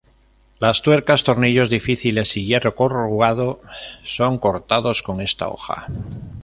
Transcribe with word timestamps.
Las 0.57 0.81
tuercas, 0.81 1.23
tornillos 1.23 1.69
difíciles 1.69 2.35
y 2.35 2.43
hierro 2.47 2.73
corrugado 2.73 3.59
son 4.03 4.39
cortados 4.39 5.03
con 5.03 5.21
esta 5.21 5.47
hoja. 5.47 5.85